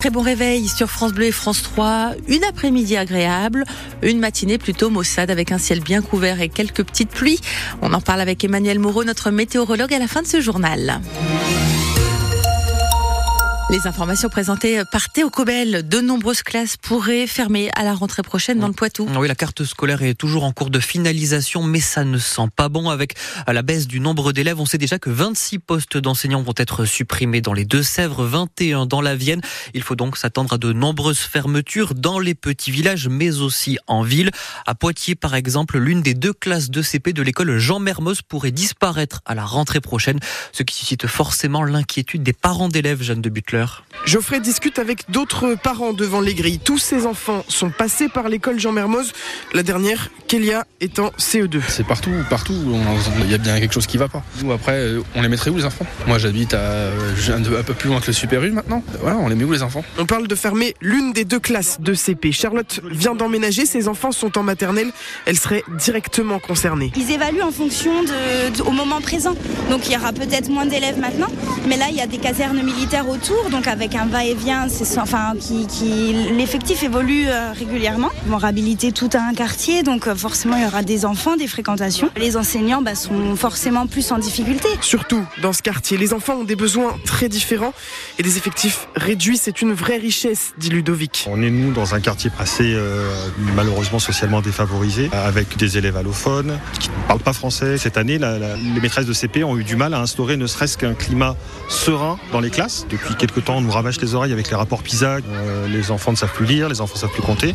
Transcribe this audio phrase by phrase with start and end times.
[0.00, 2.12] Très bon réveil sur France Bleu et France 3.
[2.28, 3.64] Une après-midi agréable,
[4.00, 7.40] une matinée plutôt maussade avec un ciel bien couvert et quelques petites pluies.
[7.82, 11.00] On en parle avec Emmanuel Moreau, notre météorologue, à la fin de ce journal.
[13.70, 15.86] Les informations présentées par Théo Cobel.
[15.86, 19.06] De nombreuses classes pourraient fermer à la rentrée prochaine dans le Poitou.
[19.14, 22.70] Oui, la carte scolaire est toujours en cours de finalisation, mais ça ne sent pas
[22.70, 23.14] bon avec
[23.46, 24.58] la baisse du nombre d'élèves.
[24.58, 29.02] On sait déjà que 26 postes d'enseignants vont être supprimés dans les Deux-Sèvres, 21 dans
[29.02, 29.42] la Vienne.
[29.74, 34.00] Il faut donc s'attendre à de nombreuses fermetures dans les petits villages, mais aussi en
[34.00, 34.30] ville.
[34.64, 38.50] À Poitiers, par exemple, l'une des deux classes de CP de l'école Jean Mermoz pourrait
[38.50, 40.20] disparaître à la rentrée prochaine,
[40.52, 43.57] ce qui suscite forcément l'inquiétude des parents d'élèves, Jeanne de Butler.
[44.08, 46.58] Geoffrey discute avec d'autres parents devant les grilles.
[46.58, 49.12] Tous ces enfants sont passés par l'école Jean Mermoz.
[49.52, 51.60] La dernière, Kélia, est en CE2.
[51.68, 52.54] C'est partout, partout.
[53.24, 54.22] Il y a bien quelque chose qui va pas.
[54.42, 55.84] Nous, après, on les mettrait où les enfants?
[56.06, 58.82] Moi, j'habite à, un peu plus loin que le Super U maintenant.
[59.00, 59.84] Voilà, on les met où les enfants?
[59.98, 62.32] On parle de fermer l'une des deux classes de CP.
[62.32, 63.66] Charlotte vient d'emménager.
[63.66, 64.90] Ses enfants sont en maternelle.
[65.26, 66.92] Elle serait directement concernée.
[66.96, 69.34] Ils évaluent en fonction de, au moment présent.
[69.70, 71.28] Donc, il y aura peut-être moins d'élèves maintenant.
[71.68, 73.47] Mais là, il y a des casernes militaires autour.
[73.50, 74.66] Donc, avec un va-et-vient,
[74.98, 78.10] enfin, qui, qui l'effectif évolue euh, régulièrement.
[78.24, 81.46] Ils vont réhabiliter tout un quartier, donc euh, forcément il y aura des enfants, des
[81.46, 82.10] fréquentations.
[82.16, 84.68] Les enseignants bah, sont forcément plus en difficulté.
[84.80, 87.72] Surtout dans ce quartier, les enfants ont des besoins très différents
[88.18, 91.26] et des effectifs réduits, c'est une vraie richesse, dit Ludovic.
[91.30, 93.08] On est nous dans un quartier assez euh,
[93.56, 97.78] malheureusement socialement défavorisé, avec des élèves allophones qui ne parlent pas français.
[97.78, 100.94] Cette année, les maîtresses de CP ont eu du mal à instaurer ne serait-ce qu'un
[100.94, 101.36] climat
[101.68, 102.86] serein dans les classes.
[102.90, 105.18] Depuis quelques temps, on nous ravage les oreilles avec les rapports PISA.
[105.18, 107.54] Euh, les enfants ne savent plus lire, les enfants ne savent plus compter.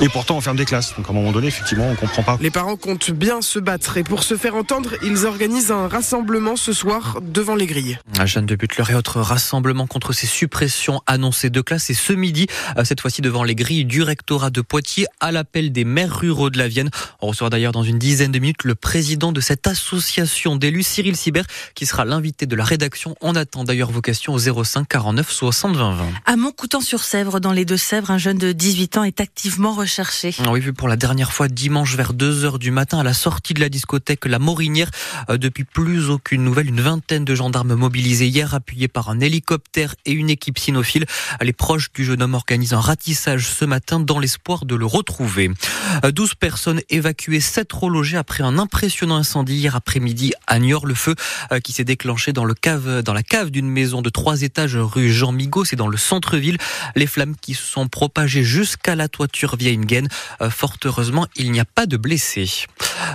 [0.00, 0.94] Et pourtant, on ferme des classes.
[0.96, 2.38] Donc à un moment donné, effectivement, on ne comprend pas.
[2.40, 3.96] Les parents comptent bien se battre.
[3.96, 7.98] Et pour se faire entendre, ils organisent un rassemblement ce soir devant les grilles.
[8.24, 11.90] Jeanne de Butler et autre rassemblement contre ces suppressions annoncées de classes.
[11.90, 15.72] Et ce midi, euh, cette fois-ci devant les grilles du rectorat de Poitiers, à l'appel
[15.72, 16.90] des maires ruraux de la Vienne.
[17.20, 21.16] On reçoit d'ailleurs dans une dizaine de minutes le président de cette association d'élus, Cyril
[21.16, 23.14] Sibert, qui sera l'invité de la rédaction.
[23.20, 26.04] On attend d'ailleurs vos questions au 05 49 60 20 20.
[26.24, 30.34] À Montcoutan-sur-Sèvre, dans les Deux-Sèvres, un jeune de 18 ans est activement recherché.
[30.48, 33.52] Oui, vu pour la dernière fois dimanche vers 2 heures du matin à la sortie
[33.52, 34.90] de la discothèque La Morinière.
[35.28, 39.94] Euh, depuis plus aucune nouvelle, une vingtaine de gendarmes mobilisés hier, appuyés par un hélicoptère
[40.06, 41.04] et une équipe cynophile.
[41.42, 45.50] Les proches du jeune homme organisent un ratissage ce matin dans l'espoir de le retrouver.
[46.02, 50.86] 12 euh, personnes évacuées, 7 relogées après un impressionnant incendie hier après-midi à Niort.
[50.86, 51.14] Le feu
[51.52, 54.78] euh, qui s'est déclenché dans, le cave, dans la cave d'une maison de 3 étages
[54.78, 56.58] rue Jean Migaud, c'est dans le centre-ville.
[56.94, 60.08] Les flammes qui se sont propagées jusqu'à la toiture via Ingen.
[60.50, 62.66] Fort heureusement, il n'y a pas de blessés.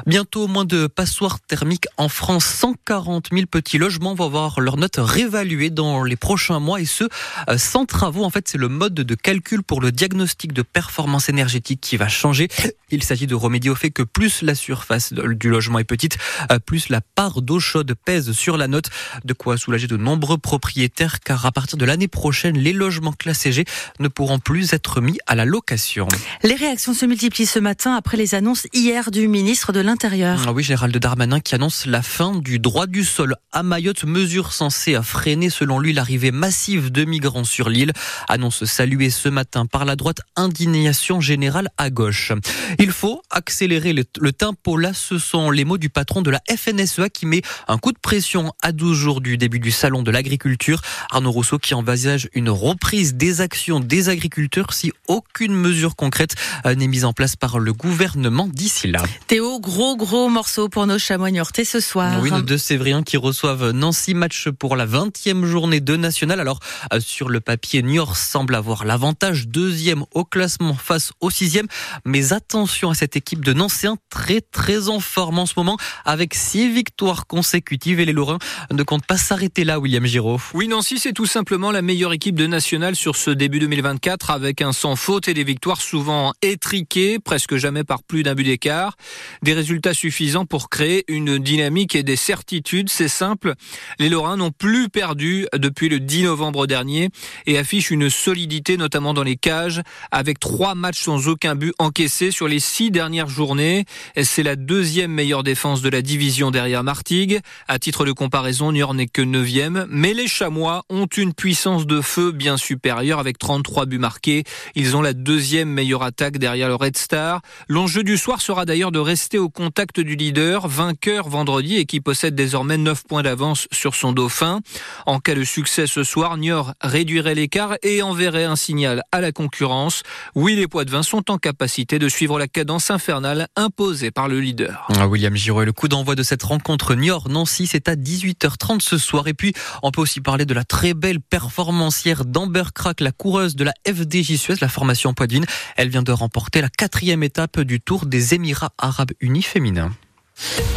[0.05, 2.45] Bientôt, moins de passoires thermiques en France.
[2.45, 7.03] 140 000 petits logements vont avoir leur note réévaluée dans les prochains mois et ce,
[7.49, 8.23] euh, sans travaux.
[8.23, 12.07] En fait, c'est le mode de calcul pour le diagnostic de performance énergétique qui va
[12.07, 12.47] changer.
[12.89, 16.17] Il s'agit de remédier au fait que plus la surface du logement est petite,
[16.51, 18.89] euh, plus la part d'eau chaude pèse sur la note.
[19.25, 23.51] De quoi soulager de nombreux propriétaires car à partir de l'année prochaine, les logements classés
[23.51, 23.65] G
[23.99, 26.07] ne pourront plus être mis à la location.
[26.43, 30.43] Les réactions se multiplient ce matin après les annonces hier du ministre de l'Intérieur.
[30.47, 34.53] Ah oui, Gérald Darmanin qui annonce la fin du droit du sol à Mayotte, mesure
[34.53, 37.93] censée freiner selon lui l'arrivée massive de migrants sur l'île.
[38.27, 42.31] Annonce saluée ce matin par la droite, indignation générale à gauche.
[42.79, 44.77] Il faut accélérer le, tempo.
[44.77, 47.99] Là, ce sont les mots du patron de la FNSEA qui met un coup de
[47.99, 50.81] pression à 12 jours du début du salon de l'agriculture.
[51.11, 56.35] Arnaud Rousseau qui envisage une reprise des actions des agriculteurs si aucune mesure concrète
[56.65, 59.03] euh, n'est mise en place par le gouvernement d'ici là.
[59.27, 62.19] Théo, gros gros morceau pour nos chamois niortais ce soir.
[62.21, 66.39] Oui, nos deux Sévriens qui reçoivent Nancy match pour la 20e journée de national.
[66.39, 66.59] Alors
[66.93, 71.67] euh, sur le papier, Niort semble avoir l'avantage, deuxième au classement face au sixième.
[72.05, 76.33] Mais attention à cette équipe de Nancéens très très en forme en ce moment avec
[76.33, 78.39] six victoires consécutives et les Lorrains
[78.71, 80.39] ne comptent pas s'arrêter là, William Giraud.
[80.53, 84.61] Oui, Nancy, c'est tout simplement la meilleure équipe de national sur ce début 2024 avec
[84.61, 88.97] un sans faute et des victoires souvent étriquées, presque jamais par plus d'un but d'écart.
[89.43, 92.89] Des résultats suffisants pour créer une dynamique et des certitudes.
[92.89, 93.53] C'est simple.
[93.97, 97.09] Les Lorrains n'ont plus perdu depuis le 10 novembre dernier
[97.45, 102.31] et affichent une solidité, notamment dans les cages, avec trois matchs sans aucun but encaissé
[102.31, 103.85] sur les six dernières journées.
[104.21, 107.39] C'est la deuxième meilleure défense de la division derrière Martigues.
[107.69, 109.87] À titre de comparaison, Niort n'est que neuvième.
[109.89, 114.43] Mais les Chamois ont une puissance de feu bien supérieure avec 33 buts marqués.
[114.75, 117.41] Ils ont la deuxième meilleure attaque derrière le Red Star.
[117.69, 122.01] L'enjeu du soir sera d'ailleurs de rester au contact du leader, vainqueur vendredi et qui
[122.01, 124.59] possède désormais 9 points d'avance sur son dauphin.
[125.05, 129.31] En cas de succès ce soir, Niort réduirait l'écart et enverrait un signal à la
[129.31, 130.01] concurrence.
[130.35, 134.87] Oui, les Poids-de-Vin sont en capacité de suivre la cadence infernale imposée par le leader.
[134.97, 139.27] Ah, William Giraud, le coup d'envoi de cette rencontre Niort-Nancy, c'est à 18h30 ce soir.
[139.27, 143.55] Et puis, on peut aussi parler de la très belle performancière d'Amber Crack, la coureuse
[143.55, 145.41] de la FDJ Suez, la formation Poitvin.
[145.75, 149.91] Elle vient de remporter la quatrième étape du Tour des Émirats Arabes Unis féminins.